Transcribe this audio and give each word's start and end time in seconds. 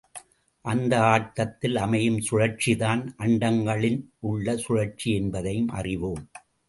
அந்த 0.65 0.93
ஆட்டத்தில் 1.05 1.75
அமையும் 1.75 2.17
சுழற்சிதான், 2.19 3.03
அண்டங்களில் 3.19 3.99
உள்ள 4.19 4.57
சுழற்சி 4.57 5.11
என்பதையும் 5.13 5.69
அறிவோம். 5.69 6.23